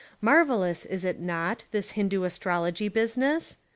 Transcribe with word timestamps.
Marvellous, 0.19 0.83
is 0.87 1.05
it 1.05 1.19
not, 1.19 1.65
this 1.69 1.91
Hin 1.91 2.09
doo 2.09 2.23
astrology 2.23 2.87
business? 2.87 3.57